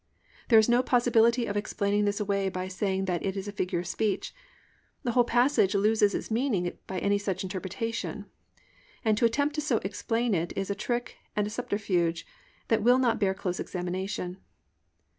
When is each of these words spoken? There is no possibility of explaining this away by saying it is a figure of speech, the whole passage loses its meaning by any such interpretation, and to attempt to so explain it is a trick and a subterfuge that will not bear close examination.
There 0.49 0.57
is 0.57 0.67
no 0.67 0.81
possibility 0.81 1.45
of 1.45 1.55
explaining 1.55 2.05
this 2.05 2.19
away 2.19 2.49
by 2.49 2.67
saying 2.67 3.07
it 3.07 3.37
is 3.37 3.47
a 3.47 3.51
figure 3.51 3.77
of 3.81 3.85
speech, 3.85 4.33
the 5.03 5.11
whole 5.11 5.23
passage 5.23 5.75
loses 5.75 6.15
its 6.15 6.31
meaning 6.31 6.75
by 6.87 6.97
any 6.97 7.19
such 7.19 7.43
interpretation, 7.43 8.25
and 9.05 9.15
to 9.19 9.25
attempt 9.25 9.53
to 9.53 9.61
so 9.61 9.77
explain 9.83 10.33
it 10.33 10.53
is 10.57 10.71
a 10.71 10.73
trick 10.73 11.17
and 11.35 11.45
a 11.45 11.51
subterfuge 11.51 12.25
that 12.67 12.81
will 12.81 12.97
not 12.97 13.19
bear 13.19 13.35
close 13.35 13.59
examination. 13.59 14.37